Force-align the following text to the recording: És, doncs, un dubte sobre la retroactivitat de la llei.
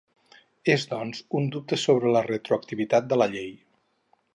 És, 0.75 0.85
doncs, 0.93 1.21
un 1.41 1.47
dubte 1.57 1.81
sobre 1.83 2.17
la 2.17 2.27
retroactivitat 2.31 3.11
de 3.15 3.25
la 3.25 3.33
llei. 3.37 3.57